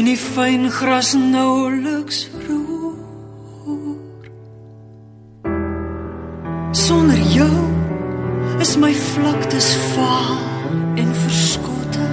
[0.00, 4.28] en die fyn gras nouliks roer.
[6.72, 7.56] Sonder jou
[8.64, 10.38] is my vlaktes vaal
[11.02, 12.08] en verskote.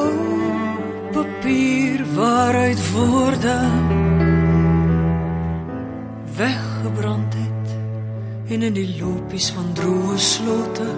[0.00, 0.06] O
[1.12, 3.58] papier waaruit woorde
[6.40, 7.68] weggebrand het
[8.56, 10.88] en in die lopies van droë slote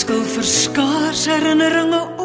[0.00, 2.17] skil verskaars herinneringe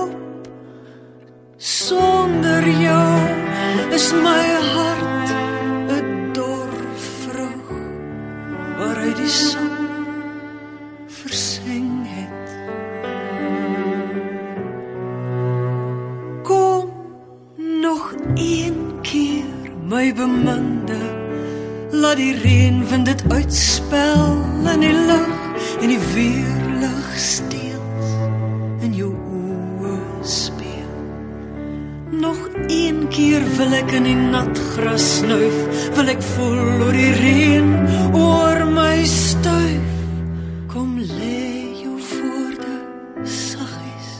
[32.20, 35.56] Nog een keer wil ek in die nat gras snuif,
[35.96, 37.70] wil ek voel hoe die reën
[38.14, 39.96] oor my stuif.
[40.70, 42.76] Kom lê jou woorde
[43.26, 44.12] saggies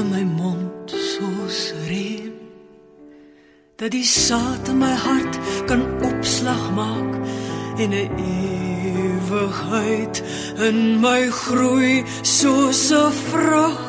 [0.00, 2.32] in my mond soos reën
[3.76, 5.36] dat die saad in my hart
[5.68, 7.12] kan opslag maak
[7.76, 8.08] en 'n
[8.96, 10.22] ewigheid
[10.68, 13.85] in my groei soos 'n vrug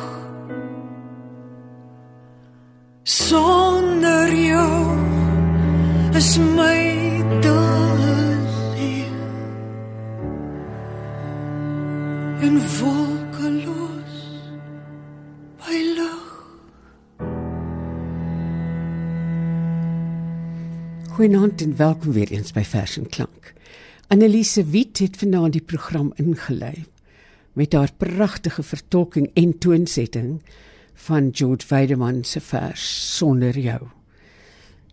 [3.08, 4.96] sonder jou
[6.18, 6.80] is my
[7.40, 8.16] dae
[8.74, 9.14] leeg
[12.44, 14.18] en wolkeloos
[15.64, 16.28] by lug
[21.16, 23.54] Goeienaand en welkom weer eens by Vers en Klank.
[24.12, 26.84] Annelise Wit het vanaand die program ingelei
[27.56, 30.42] met haar pragtige vertolking en toonsetting
[31.06, 32.84] van George Weideman se vers
[33.16, 33.80] Sonder jou.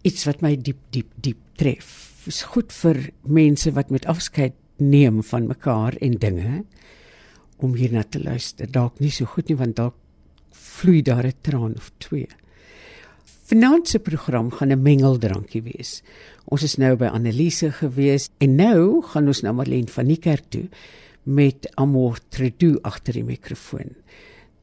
[0.05, 1.89] Iets wat my diep diep diep tref.
[2.29, 6.63] Is goed vir mense wat met afskeid neem van mekaar en dinge
[7.63, 8.69] om hierna te luister.
[8.71, 9.95] Dalk nie so goed nie want dalk
[10.51, 12.27] vloei daar 'n traan of twee.
[13.83, 16.01] Se program gaan 'n mengeldrankie wees.
[16.45, 20.49] Ons is nou by Annelise gewees en nou gaan ons na Marlene van die kerk
[20.49, 20.69] toe
[21.23, 23.95] met Amor Tredu agter die mikrofoon.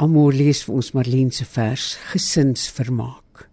[0.00, 3.46] Amor lees vir ons Marlene se vers Gesinsvermaak.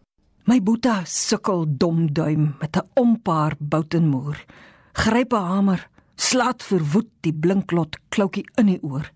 [0.50, 4.46] My boeta sukkel domduim met 'n ompaar boutenmoer.
[4.94, 9.12] Gryp 'n hamer, slaat verwoed die blinklot kloukie in die oor.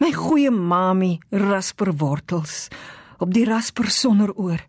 [0.00, 2.68] My goeie mami rasper wortels
[3.18, 4.60] op die rasper sonder oor.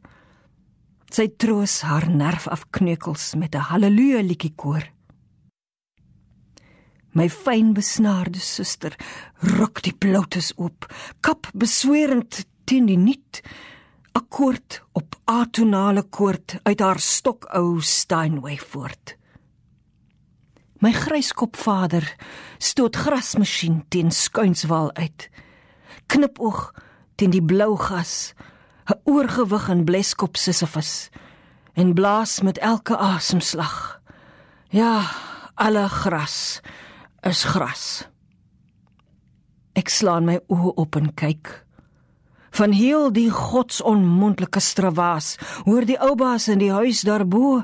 [1.12, 4.84] Sy troos haar nerfafkneukels met 'n haleluja liedjie koor.
[7.12, 8.96] My fyn besnaarde suster
[9.44, 10.88] ruk die ploutes oop,
[11.20, 13.42] kap beswerend teen die nuut,
[14.16, 19.18] akkoord op atonale koord uit haar stokou Steinway voort.
[20.82, 22.08] My gryskop vader
[22.64, 25.28] stoot grasmasjien teen skuinswal uit.
[26.08, 26.70] Knipoog
[27.20, 28.34] teen die blou gas,
[28.88, 31.10] 'n oorgewig en bleskop Sisyphus
[31.76, 34.00] en blaas met elke asemslag.
[34.70, 35.12] Ja,
[35.56, 36.62] alle gras
[37.28, 38.06] is gras.
[39.78, 41.52] Ek slaan my oë op en kyk.
[42.52, 47.62] Van heel die godsonmondelike stravaas, hoor die oubaas in die huis daarbo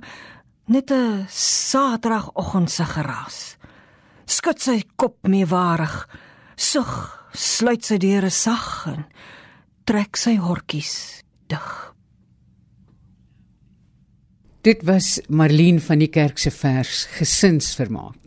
[0.68, 3.57] net 'n saterdagoggend se geraas.
[4.25, 6.07] Skud sy kop meewarig,
[6.56, 6.92] sug,
[7.33, 9.06] sluit sy deure sag en
[9.86, 11.94] trek sy hortjies dig.
[14.62, 18.26] Dit was Marlene van die kerk se vers Gesinsvermaak,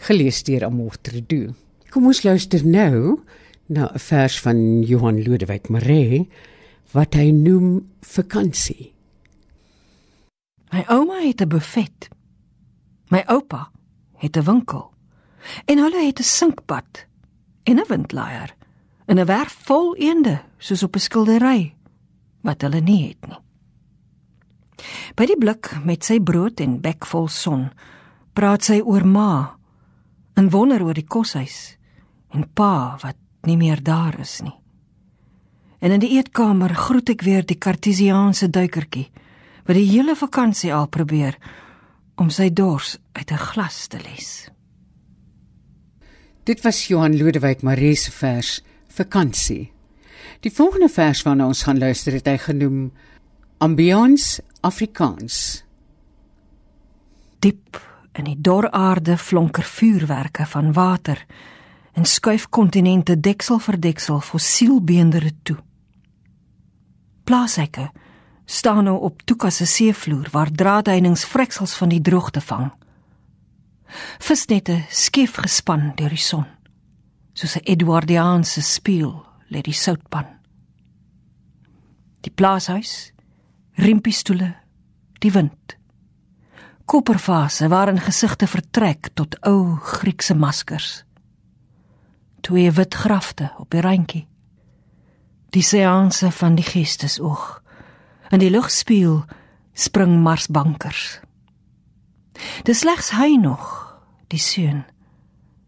[0.00, 1.50] gelees deur Amor Tredu.
[1.90, 3.20] Kom ons luister nou
[3.68, 6.28] na 'n vers van Johan Lodewyk Maree
[6.92, 8.92] wat hy noem vakansie.
[10.72, 12.08] My ouma het 'n buffet.
[13.10, 13.70] My oupa
[14.16, 14.92] het 'n winkel.
[15.64, 17.06] En hulle het 'n sinkpad
[17.64, 18.54] en 'n windlaaier
[19.06, 21.74] en 'n werf vol eende soos op 'n skildery
[22.40, 23.38] wat hulle nie het nie.
[25.14, 27.70] By die blik met sy brood en bek vol son,
[28.32, 29.59] praat sy oor ma
[30.40, 31.76] en wonder oor die koshuis
[32.32, 34.56] en pa wat nie meer daar is nie.
[35.80, 39.08] En in die eetkamer groet ek weer die kartesiaanse duikertjie
[39.66, 41.36] wat die hele vakansie al probeer
[42.20, 44.48] om sy dors uit 'n glas te les.
[46.44, 49.72] Dit was Johan Lodewyk Maree se vers Vakansie.
[50.40, 52.92] Die volgende vers waarna ons gaan luister het hy genoem
[53.58, 55.64] Ambiance Afrikaans.
[57.40, 61.24] Diep in die dor aarde flonker vuurwerke van water
[61.92, 65.56] en skuif kontinente deksel vir deksel fossielbeendere toe.
[67.24, 67.90] Plaashekke
[68.44, 72.70] staan nou op Tuka se seevloer waar draadheinings vreksels van die droogte vang.
[74.18, 76.46] Visnette skief gespan deur die son,
[77.32, 80.26] soos 'n Edwardiaanse spieël lê die soutpan.
[82.20, 83.12] Die plaashuis,
[83.74, 84.54] rimpiestoele,
[85.18, 85.79] die wind.
[86.90, 91.04] Kopervase waarin gesigte vertrek tot ou Griekse maskers.
[92.40, 94.24] Twee wit grafte op die randjie.
[95.54, 97.62] Die seanse van die geestesoog
[98.30, 99.24] In die lugspieël
[99.74, 101.20] spring marsbankers.
[102.62, 103.64] Dis slegs hy nog,
[104.30, 104.84] die seun.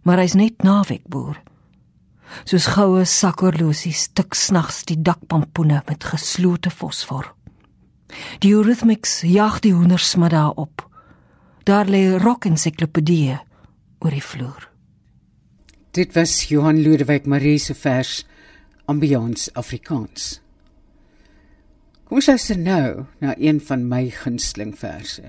[0.03, 1.41] Maar hy's net naweekboer.
[2.43, 7.31] Soos goue sakkerlosies tik snags die dakpampoene met geslote fosfor.
[8.43, 10.92] Die eurythmics jag die hoenders maar daar op.
[11.63, 13.37] Daar lê rock ensiklopedie
[14.03, 14.65] oor die vloer.
[15.95, 18.25] Dit was Johan Lodewyk Marie se vers
[18.91, 20.41] Ambiance Afrikaans.
[22.09, 25.23] Kom ons luister nou na een van my gunsteling verse.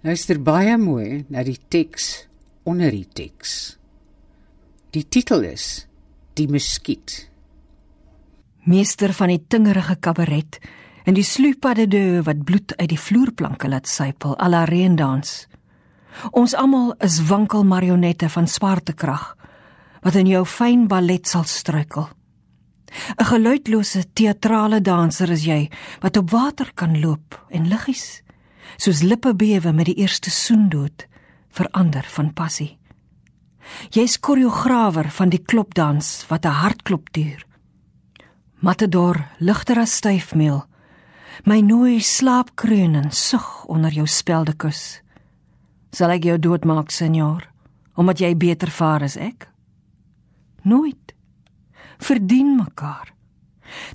[0.00, 2.24] Luister baie mooi na die teks
[2.64, 3.76] onder die teks.
[4.96, 5.84] Die titel is
[6.32, 7.26] Die Muskiet.
[8.64, 10.62] Meester van die tingerige kabaret
[11.04, 15.46] en die sloepade de wat bloed uit die vloerplanke laat sypel, al haar reendans.
[16.30, 19.36] Ons almal is wankel marionette van swaartekrag
[20.02, 22.08] wat in jou fyn ballet sal struikel.
[23.18, 25.70] 'n Geluidlose teatrale danser is jy
[26.00, 28.22] wat op water kan loop en liggies
[28.76, 31.06] soos lippe bewe met die eerste soendood
[31.52, 32.78] verander van passie.
[33.90, 37.46] Jy's koreograwer van die klopdans wat 'n hartklop duur.
[38.58, 40.66] Matador ligter as styfmeel.
[41.44, 45.00] My nooi slaapkreun en sug onder jou speldekus.
[45.92, 47.48] Sal ek jou doodmaak, senor,
[47.96, 49.48] omdat jy beter vaar as ek?
[50.62, 51.14] Nooit
[52.02, 53.12] verdien mekaar.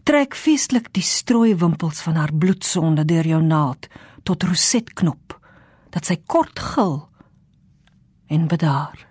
[0.03, 3.89] Trek feestelik die strooiwimpels van haar bloedsonde deur jou naald
[4.23, 5.35] tot rosetknop
[5.93, 7.01] dat sy kort gil
[8.27, 9.06] en bedaar.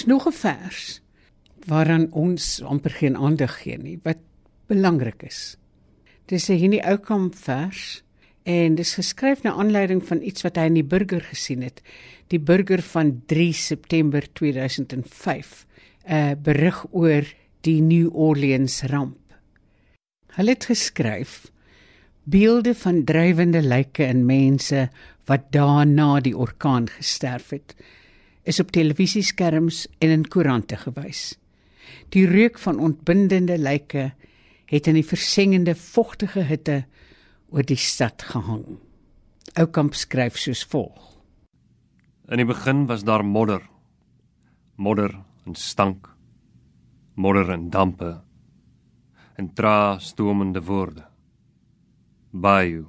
[0.00, 1.00] Daar's nog 'n vers
[1.66, 4.16] waaraan ons amper geen aandag gee nie wat
[4.66, 5.56] belangrik is.
[6.26, 8.02] Dis 'n hierdie Oukamp vers
[8.42, 11.82] en dis geskryf na aanleiding van iets wat hy in die burger gesien het.
[12.28, 15.66] Die burger van 3 September 2005,
[16.08, 17.24] 'n berig oor
[17.60, 19.34] die New Orleans ramp.
[20.26, 21.52] Hulle het geskryf
[22.22, 24.88] beelde van drywende lyke en mense
[25.24, 27.74] wat daarna die orkaan gesterf het
[28.42, 31.34] is op televisieskerms en in koerante gewys.
[32.14, 34.10] Die reuk van ontbindende lyke
[34.70, 36.84] het in die versengende vogtige hitte
[37.50, 38.78] oor die stad gehang.
[39.58, 41.18] Oukamp skryf soos volg:
[42.30, 43.62] In die begin was daar modder.
[44.76, 45.16] Modder
[45.46, 46.08] en stank.
[47.14, 48.20] Modder en dampe.
[49.36, 51.04] En tra stoomende woorde.
[52.30, 52.86] Bayou.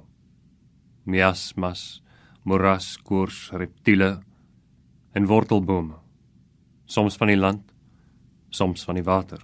[1.04, 2.02] Miasmas,
[2.44, 4.22] moras, koers, reptiele
[5.12, 5.98] en wortelbome
[6.84, 7.72] soms van die land
[8.52, 9.40] soms van die water.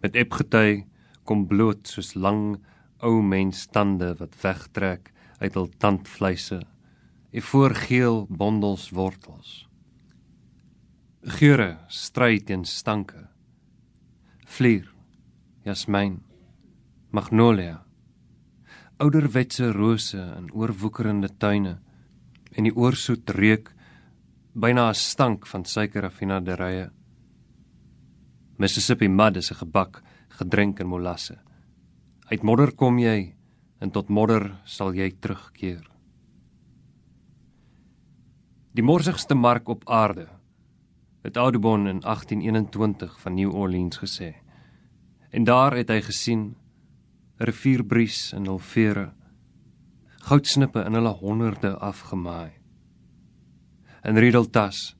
[0.00, 0.84] Met epgety
[1.28, 2.56] kom bloot soos lang
[3.04, 6.62] ou mens tande wat wegtrek uit hul tandvleise
[7.30, 9.66] en voorgeel bondels wortels.
[11.20, 13.26] Geure stry teen stanke.
[14.48, 14.88] Vlier,
[15.68, 16.22] jasmyn,
[17.12, 17.82] magnolia.
[19.00, 21.76] Ouderwetse rose in oorwoekerende tuine
[22.56, 23.70] en die oorsoet reuk
[24.54, 26.90] byna 'n stank van suikerraffinaderye.
[28.58, 31.38] Mississippi mud is 'n gebak gedrink in molasse.
[32.30, 33.34] Uit modder kom jy
[33.80, 35.90] en tot modder sal jy terugkeer.
[38.72, 40.28] Die morsigste mark op aarde
[41.22, 44.34] het Audubon in 1821 van New Orleans gesê.
[45.30, 46.56] En daar het hy gesien
[47.36, 49.12] rivierbries in hul vere
[50.20, 52.59] goudsnippe in hulle honderde afgemaai.
[54.02, 54.96] En riedeltas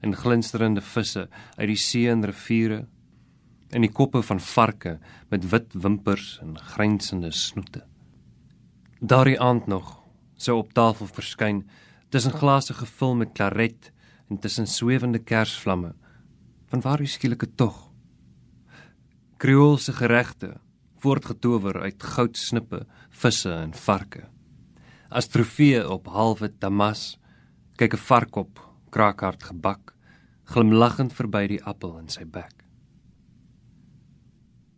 [0.00, 2.82] en glinsterende visse uit die see en riviere
[3.72, 4.98] en die koppe van varke
[5.30, 7.84] met wit wimpers en grynsende snoete.
[9.00, 10.02] Daardie aand nog
[10.36, 11.62] sou op tafel verskyn
[12.12, 13.92] tussen glase gevul met klaret
[14.28, 15.94] en tussen swewende kersvlamme.
[16.68, 17.88] Van waar die skielike tog?
[19.36, 20.54] Kreoolse geregte
[21.02, 24.28] voortgetower uit goudsnippe, visse en varke.
[25.10, 27.16] As trofee op halwe damas
[27.76, 28.60] kyk 'n vark op,
[28.90, 29.94] kraakhard gebak,
[30.44, 32.64] glimlaggend verby die appel in sy bek.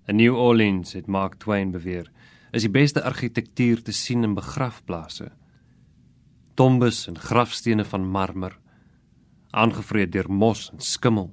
[0.07, 2.11] In New Orleans het Mark Twain beweer,
[2.53, 5.33] is die beste argitektuur te sien in begrafplaase
[6.55, 8.59] tombes en grafstene van marmer
[9.51, 11.29] aangevreet deur mos en skimmel.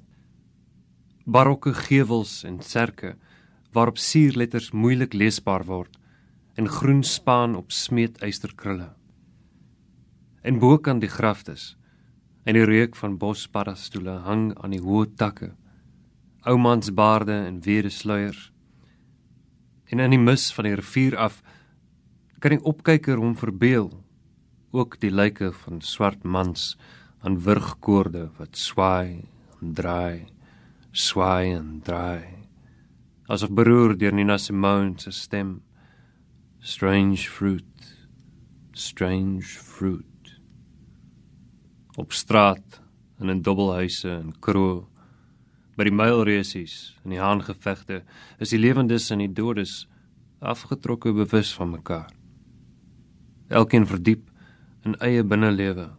[1.25, 3.15] Barokke gevels en serke
[3.73, 5.97] waarop sierletters moeilik leesbaar word
[6.59, 8.91] en groen spaan op smeetysterkrulle
[10.41, 11.75] en bo kan die graftes
[12.43, 15.51] en die reuk van bospaddastoele hang aan die hoë takke
[16.49, 18.49] oumans baarde en wede sluiers
[19.91, 21.41] en in die mis van die rivier af
[22.39, 23.91] kan die opkyker hom verbeel
[24.71, 26.75] ook die lyke van swart mans
[27.21, 29.21] aan wurgkoorde wat swaai
[29.61, 30.25] en draai,
[30.91, 32.25] swaai en draai.
[33.29, 35.61] Asof beroer deur Nina Simone se stem.
[36.59, 37.97] Strange fruit,
[38.73, 40.10] strange fruit.
[41.95, 42.81] Op straat
[43.19, 44.85] en in dubbelhuise en kroë
[45.75, 48.01] by die mylresies en die haangevegte
[48.39, 49.85] is die lewendes en die doodes
[50.39, 52.11] afgetrokke bewus van mekaar.
[53.49, 54.29] Elkeen verdiep
[54.85, 55.89] in eie binnelewe.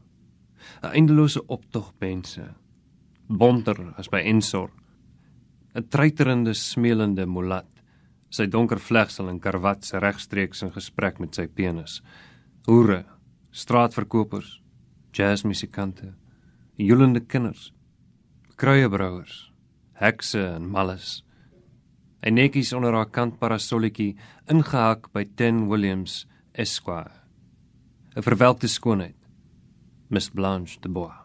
[0.83, 2.55] 'n Eindelose optog mense,
[3.29, 4.71] bonter as by Ensor.
[5.75, 7.69] 'n Treiterende, smeelende mulat,
[8.31, 12.03] sy donker vlegsel en karwat se regstreeks in gesprek met sy penis.
[12.67, 13.05] Hoere,
[13.51, 14.62] straatverkopers,
[15.13, 16.13] jazzmusikante,
[16.77, 17.73] joelende kinders,
[18.57, 19.53] kruiebrouers,
[20.01, 21.23] hekse en malles.
[22.23, 24.15] En netjies onder haar kant parasolletjie
[24.51, 27.23] ingehak by Ten Williams Esquire.
[28.15, 29.17] 'n verwelkte skoonheid.
[30.09, 31.17] Miss Blanche de Bois.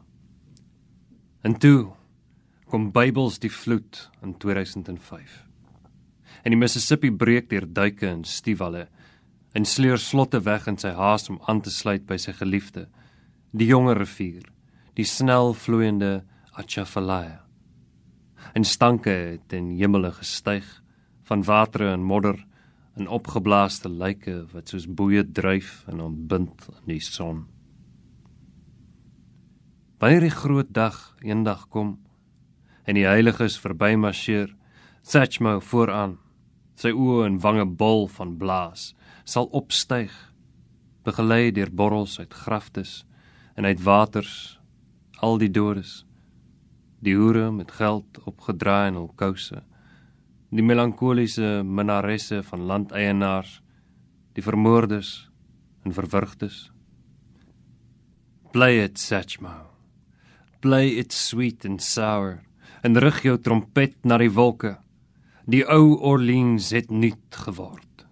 [1.42, 1.92] En toe
[2.66, 5.44] kom Bybels die vloed in 2005.
[6.44, 8.88] En die Mississippi breek deur duike en stiwalle
[9.52, 12.88] en sleur slotte weg in sy haas om aan te sluit by sy geliefde,
[13.58, 14.46] die jonger rivier,
[14.98, 16.22] die snel vloeiende
[16.58, 17.42] Atchafalaya.
[18.54, 20.66] En stanke het in hemele gestyg
[21.28, 22.38] van water en modder
[22.98, 27.46] en opgeblaaste lyke wat soos boeye dryf en ontbind in die son.
[29.98, 31.98] Wanneer die groot dag eendag kom
[32.86, 34.54] en die heiliges verby marcheer,
[35.08, 36.18] Satchmo vooraan,
[36.78, 38.92] sy oë en wange bol van blaas,
[39.26, 40.12] sal opstyg,
[41.08, 43.02] begelei deur borrels uit graftes
[43.58, 44.60] en uit waters,
[45.20, 46.04] al die doodes,
[47.02, 49.64] die hoere met geld opgedraai in hul kouse
[50.50, 53.60] die melankoliese minaresse van landeienaars,
[54.38, 55.30] die vermoordes
[55.84, 56.68] en verwrigtes.
[58.52, 59.68] Play it, Satchmo.
[60.62, 62.44] Play it sweet and sour.
[62.84, 64.78] En rig jou trompet na die wolke.
[65.48, 68.08] Die ou Orleans het nuut geword.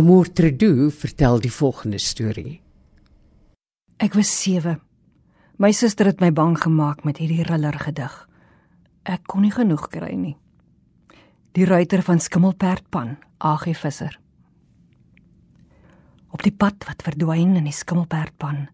[0.00, 2.54] Amour Tredu vertel die volgende storie.
[4.00, 4.78] Ek was 7.
[5.60, 8.14] My suster het my bang gemaak met hierdie riller gedig.
[9.04, 10.38] Ek kon nie genoeg kry nie.
[11.52, 14.16] Die ruiter van Skimmelperdpan, Agie Visser.
[16.32, 18.70] Op die pad wat verdwyn in die Skimmelperdpan,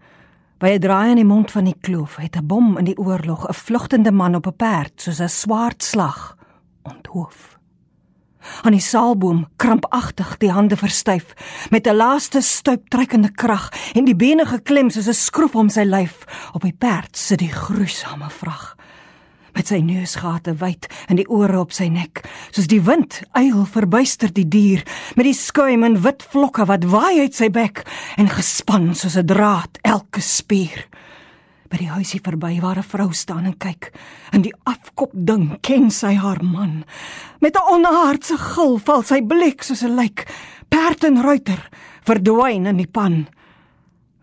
[0.62, 3.48] by 'n draai in die mond van die kloof, het 'n bom in die oorlog
[3.48, 6.38] 'n vlugtende man op 'n perd soos 'n swaard slag
[6.84, 7.55] onthoof
[8.62, 11.34] aan die saalboom krampagtig die hande verstyf
[11.70, 16.24] met 'n laaste stuiptrekkende krag en die bene geklem soos 'n skroef om sy lyf.
[16.52, 18.76] Op die perd sit die gruisame vrag
[19.56, 24.32] met sy neusgate wyd en die ore op sy nek soos die wind eil verbuister
[24.32, 24.84] die dier
[25.16, 27.84] met die skuim en wit vlokke wat waai uit sy bek
[28.20, 30.86] en gespan soos 'n draad elke spier
[31.70, 33.92] by die huisie verby waar 'n vrou staan en kyk.
[34.32, 36.84] In die afkop ding ken sy haar man.
[37.40, 40.26] Met 'n onaardse gil val sy blik soos 'n lijk.
[40.68, 41.68] Perd en ruiter
[42.02, 43.26] verdwyn in die pan.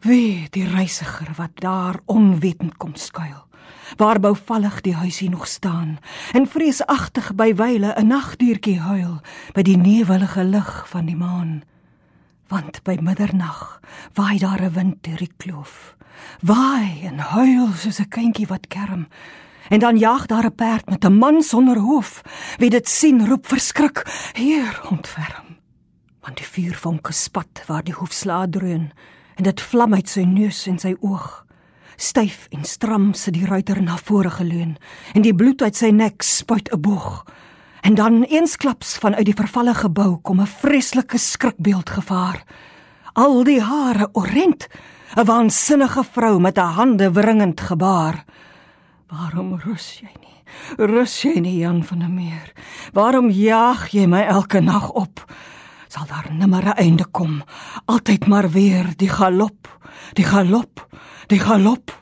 [0.02, 3.48] Wie die reisiger wat daar onwetend kom skuil.
[3.98, 6.00] Waar bouvallig die huisie nog staan
[6.34, 9.22] en vreesagtig by wyle 'n nagdiertjie huil
[9.54, 11.64] by die newelige lig van die maan.
[12.48, 13.80] Want by middernag
[14.14, 15.96] waai daar 'n wind deur die kloof
[16.42, 19.08] waai en huil soos 'n kindjie wat kerm.
[19.70, 22.22] En dan jaag daar 'n perd met 'n man sonder hoof.
[22.58, 25.58] Wie dit sien, roep verskrik: "Heer, ontferm!"
[26.22, 28.92] Want die vuurvonke spat waar die hoefsla dreun
[29.36, 31.46] en dit vlam uit sy neus en sy oog.
[31.96, 34.78] Styf en stram sit die ruiter na vore geleun
[35.14, 37.26] en die bloed uit sy nek spuit 'n boog.
[37.82, 42.44] En dan eensklaps vanuit die vervalle gebou kom 'n vreeslike skrikbeeld gevaar.
[43.14, 44.68] Al die hare orent
[45.16, 48.26] 'n waansinnige vrou met 'n hande wringend gebaar.
[49.08, 50.42] Waarom rus jy nie?
[50.78, 52.54] Rus jy nie Jan van der Meer?
[52.94, 55.26] Waarom jaag jy my elke nag op?
[55.88, 57.44] Sal daar nimmer 'n einde kom?
[57.86, 59.80] Altyd maar weer die galop,
[60.14, 60.88] die galop,
[61.28, 62.02] die galop.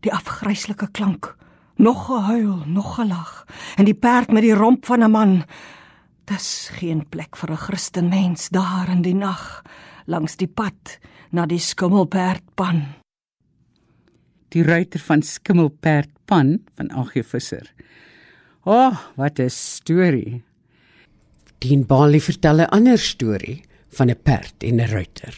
[0.00, 1.36] Die afgryslike klank,
[1.76, 5.44] nog gehuil, nog gelag en die perd met die romp van 'n man.
[6.24, 9.62] Dis geen plek vir 'n Christen mens daar in die nag
[10.06, 10.98] langs die pad
[11.32, 12.82] na die skimmelperdpan.
[14.52, 17.66] Die ruiter van skimmelperdpan van AG Visser.
[18.64, 20.42] O, oh, wat 'n storie.
[21.58, 25.34] Dien Bali vertel 'n ander storie van 'n perd en 'n ruiter.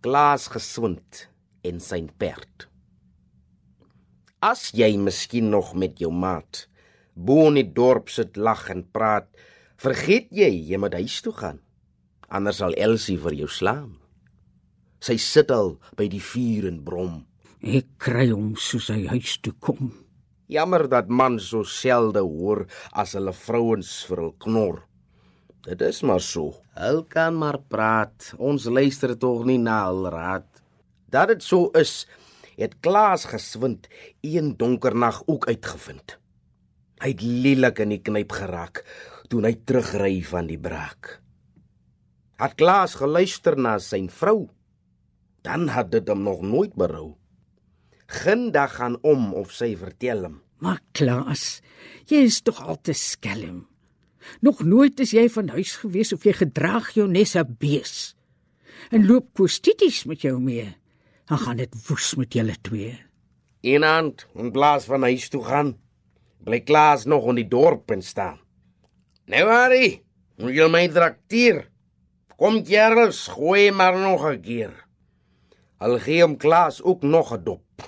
[0.00, 1.28] Klaas geswind
[1.62, 2.68] en sy perd.
[4.40, 6.68] As jy miskien nog met jou maat
[7.16, 9.28] bo in die dorp sit lag en praat,
[9.80, 11.60] vergeet jy jy moet huis toe gaan.
[12.28, 13.96] Anders sal Elsie vir jou slaan.
[15.06, 17.20] Sy sit al by die vuur en brom.
[17.62, 19.92] Ek kry hom soos hy huis toe kom.
[20.50, 24.80] Jammer dat man so selde hoor as hulle vrouens vir hul knor.
[25.62, 26.56] Dit is maar so.
[26.74, 28.32] Hulle kan maar praat.
[28.38, 30.48] Ons luister tog nie na hul raad.
[31.06, 32.02] Dat dit so is,
[32.58, 33.86] het Klaas geswind
[34.26, 36.16] een donker nag ook uitgevind.
[36.98, 38.82] Hy het lelik in die knyp geraak
[39.30, 41.20] toe hy terugry van die braak.
[42.42, 44.48] Het Klaas geluister na sy vrou
[45.46, 47.14] dan had dit hom nog nooit berou.
[48.06, 50.40] Geen dag gaan om of sy vertel hom.
[50.62, 51.60] Maar Klaas,
[52.10, 53.66] jy is tog al te skelm.
[54.42, 58.16] Nog nooit is jy van huis gewees of jy gedraag jou nes 'n bees.
[58.90, 60.76] En loop kostities met jou mee.
[61.26, 62.98] Dan gaan dit woes met julle twee.
[63.60, 65.78] Eenand, in plaas van huis toe gaan,
[66.38, 68.38] bly Klaas nog in die dorp en staan.
[69.26, 70.02] Nou Harry,
[70.36, 71.70] moet jy my trakteer?
[72.36, 74.85] Kom Gerels, gooi maar nog 'n keer.
[75.76, 77.82] Al gee hom Klaas ook nog 'n dop.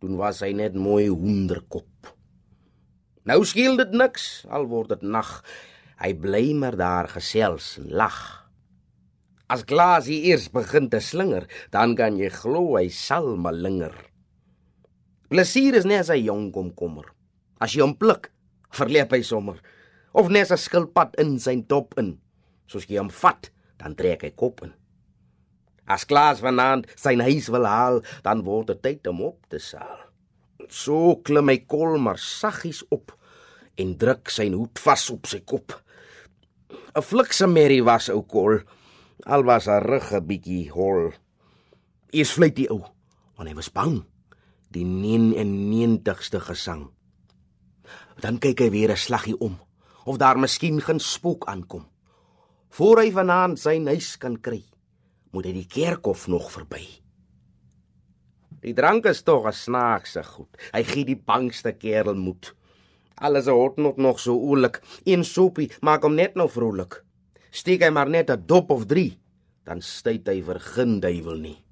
[0.00, 2.16] Toen was hy net mooi hoenderkop.
[3.24, 5.44] Nou skiel dit niks, al word dit nag.
[6.00, 8.48] Hy bly maar daar gesels en lag.
[9.46, 13.92] As Klaas eers begin te slinger, dan kan jy glo hy sal maar linger.
[15.28, 17.12] Plesier is net as hy jong komkommer.
[17.60, 18.32] As jy hom pluk,
[18.70, 19.60] verleep hy sommer.
[20.12, 22.18] Of net 'n skilpad in sy top in.
[22.66, 24.79] Soos jy hom vat, dan trek hy kop in.
[25.90, 29.98] As Klaas vanaand sy huis wil haal, dan word dit tyd om op te saal.
[30.70, 33.10] So klim hy kolmer saggies op
[33.80, 35.74] en druk sy hoed vas op sy kop.
[36.94, 38.62] 'n Flikse merrie was ou kol,
[39.26, 41.10] al was haar rug 'n bietjie hol.
[42.12, 42.82] Eers vlieg die ou,
[43.36, 44.04] want hy was bang.
[44.70, 46.90] Die 99ste gesang.
[48.22, 49.58] Dan kyk hy weer 'n slaggie om
[50.04, 51.86] of daar miskien geen spook aankom.
[52.70, 54.69] Voor hy vanaand sy huis kan kry
[55.30, 56.82] moet hy die kerkhof nog verby.
[58.60, 60.56] Die drank is tog 'n snaakse goed.
[60.72, 62.54] Hy gee die bangste kerel moed.
[63.14, 64.80] Alles hoort nog nog so oulik.
[65.04, 67.04] Een sopie maak hom net nou vrolik.
[67.50, 69.18] Steek hy maar net 'n dop of 3,
[69.64, 71.64] dan styd hy vir geen duiwel nie.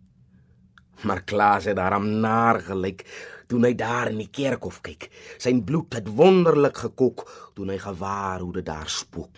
[1.04, 3.04] Maar Klaas het daarom naar gelyk
[3.46, 5.10] toe hy daar in die kerkhof kyk.
[5.38, 9.30] Sy bloed het wonderlik gekok toe hy gewaar hoe dit daar spook.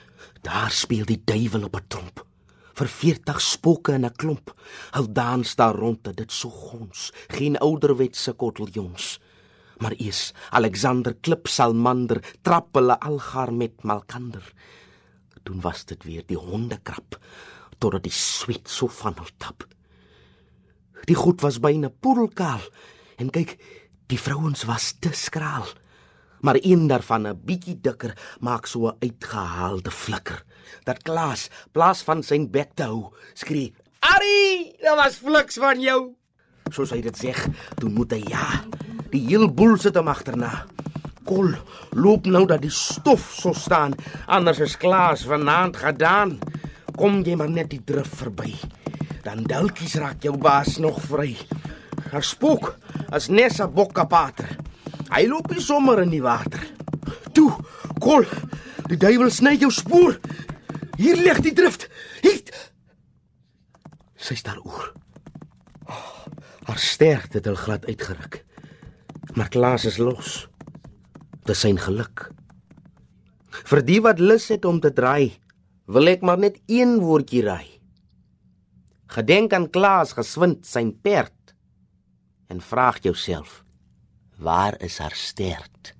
[0.43, 2.30] Daar speel die duiwel op 'n tromp.
[2.81, 4.55] Vir 40 spooke in 'n klomp.
[4.97, 9.21] Hou dans daar rond dit so gons, geen ouderwetse kotteljons.
[9.81, 14.53] Maar eers Alexander Klip Salmander trap hulle algaar met Malkander.
[15.43, 17.21] Toe was dit weer die hondekrap
[17.79, 19.69] totdat die sweet so van hom tap.
[21.05, 22.61] Die goed was byna poedelkaal
[23.17, 23.59] en kyk,
[24.07, 25.67] die vrouens was te skraal.
[26.41, 30.45] Maar een daarvan 'n bietjie dikker maak so 'n uitgehaalde flikker.
[30.89, 36.15] Dat Klaas, plaas van sy bek te hou, skree: "Ari, dit was fliks van jou."
[36.71, 37.35] Soos hy dit sê,
[37.79, 38.65] toe moet hy ja.
[39.11, 40.67] Die heel boel sit hom agterna.
[41.25, 41.55] Kol,
[41.93, 43.95] loop nou dat die stof so staan,
[44.27, 46.39] anders is Klaas vanaand gedaan.
[46.97, 48.55] Kom jy maar net die drif verby
[49.25, 51.35] dan dalkies raak jou baas nog vry.
[52.11, 52.75] Haar spook
[53.13, 54.49] as Nessa Bokkapater.
[55.11, 56.63] Hy loop nie sommer in die water.
[57.37, 57.51] Toe,
[58.01, 58.25] kol,
[58.89, 60.17] die duiwel sny jou spoor.
[61.01, 61.89] Hier lê die drift.
[62.21, 62.43] Hier.
[64.21, 64.91] Sy staan oor.
[65.89, 66.27] Oh,
[66.69, 68.43] haar sterk het al glad uitgeruk.
[69.35, 70.45] Maar Klaas is los.
[71.49, 72.29] Dis sy geluk.
[73.71, 75.33] Vir die wat lus het om te draai,
[75.91, 77.81] wil ek maar net een woordjie raai.
[79.11, 81.55] Gedenk aan Klaas geswind sy perd
[82.51, 83.63] en vra jouself
[84.41, 85.95] waar is haar stert?